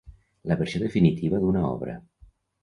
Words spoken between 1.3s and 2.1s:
d'una obra.